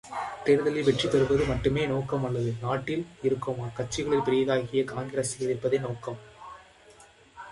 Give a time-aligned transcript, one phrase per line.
[0.45, 6.19] தேர்தலில் வெற்றி பெறுவது மட்டுமே நோக்கம் அல்லது நாட்டில் இருக்கும் கட்சிகளுள் பெரியதாகிய காங்கிரசை எதிர்ப்பதே நோக்கம்.